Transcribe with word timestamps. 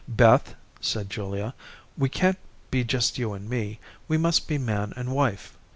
"Beth," 0.07 0.55
said 0.79 1.11
Julia, 1.11 1.53
"we 1.95 2.09
can't 2.09 2.39
be 2.71 2.83
just 2.83 3.19
you 3.19 3.33
and 3.33 3.47
me. 3.47 3.79
We 4.07 4.17
must 4.17 4.47
be 4.47 4.57
man 4.57 4.93
and 4.95 5.11
wife. 5.11 5.55